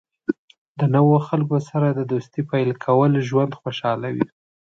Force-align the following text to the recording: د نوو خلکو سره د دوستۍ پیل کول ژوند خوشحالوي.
د 0.79 0.81
نوو 0.95 1.15
خلکو 1.27 1.57
سره 1.69 1.87
د 1.91 1.99
دوستۍ 2.11 2.41
پیل 2.51 2.69
کول 2.85 3.11
ژوند 3.29 3.51
خوشحالوي. 3.61 4.25